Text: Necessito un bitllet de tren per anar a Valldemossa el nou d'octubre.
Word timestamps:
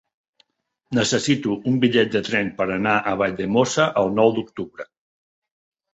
Necessito 0.99 1.57
un 1.71 1.77
bitllet 1.83 2.17
de 2.17 2.23
tren 2.29 2.49
per 2.61 2.69
anar 2.79 2.97
a 3.11 3.15
Valldemossa 3.23 3.89
el 4.03 4.13
nou 4.21 4.37
d'octubre. 4.39 4.89